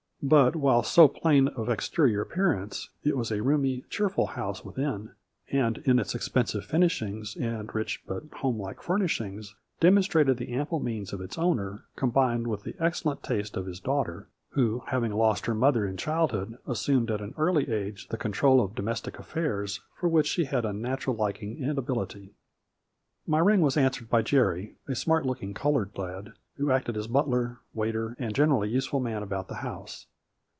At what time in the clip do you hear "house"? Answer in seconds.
4.27-4.63, 29.55-30.05